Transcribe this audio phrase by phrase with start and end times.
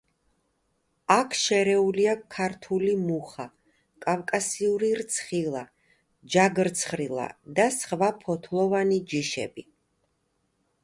[1.15, 3.45] აქ შერეულია ქართული მუხა,
[4.07, 5.61] კავკასიური რცხილა,
[6.37, 7.27] ჯაგრცხილა
[7.59, 9.67] და სხვა ფოთლოვანი ჯიშები.